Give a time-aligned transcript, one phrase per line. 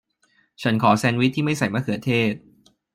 [0.61, 2.33] ฉันขอแซนด์วิชที่ไม่ใส่มะเขือเทศ